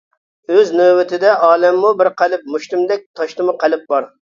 [0.55, 4.15] ئۆز نۆۋىتىدە ئالەممۇ بىر قەلب، مۇشتۇمدەك تاشتىمۇ قەلب بار.